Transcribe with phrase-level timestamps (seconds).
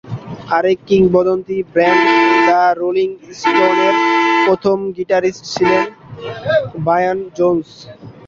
[0.55, 2.03] আরেক কিংবদন্তি band
[2.47, 3.09] the Rolling
[3.39, 3.95] স্টোনসের
[4.45, 5.83] প্রথম গিটারিস্ট ছিলেন
[6.83, 7.67] ব্রায়ান জোন্স।